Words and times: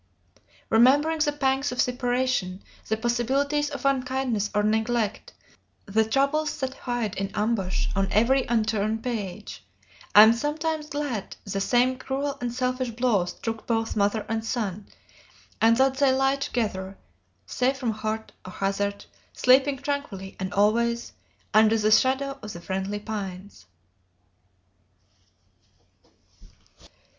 Remembering 0.71 1.19
the 1.19 1.31
pangs 1.31 1.71
of 1.71 1.79
separation, 1.79 2.63
the 2.87 2.97
possibilities 2.97 3.69
of 3.69 3.85
unkindness 3.85 4.49
or 4.55 4.63
neglect, 4.63 5.31
the 5.85 6.03
troubles 6.03 6.59
that 6.59 6.73
hide 6.73 7.13
in 7.17 7.29
ambush 7.35 7.85
on 7.95 8.11
every 8.11 8.47
unturned 8.47 9.03
page, 9.03 9.63
I 10.15 10.23
am 10.23 10.33
sometimes 10.33 10.89
glad 10.89 11.35
that 11.45 11.51
the 11.51 11.61
same 11.61 11.99
cruel 11.99 12.35
and 12.41 12.51
selfish 12.51 12.89
blow 12.89 13.25
struck 13.25 13.67
both 13.67 13.95
mother 13.95 14.25
and 14.27 14.43
son, 14.43 14.87
and 15.61 15.77
that 15.77 15.97
they 15.97 16.11
lie 16.11 16.37
together, 16.37 16.97
safe 17.45 17.77
from 17.77 17.91
hurt 17.91 18.31
or 18.43 18.53
hazard, 18.53 19.05
sleeping 19.33 19.77
tranquilly 19.77 20.35
and 20.39 20.51
always, 20.51 21.13
under 21.53 21.77
the 21.77 21.91
shadow 21.91 22.39
of 22.41 22.53
the 22.53 22.59
friendly 22.59 22.97
pines." 22.97 23.67